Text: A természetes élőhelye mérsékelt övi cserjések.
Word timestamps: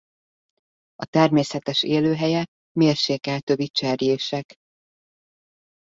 A 0.95 1.05
természetes 1.05 1.83
élőhelye 1.83 2.45
mérsékelt 2.71 3.49
övi 3.49 3.67
cserjések. 3.67 4.53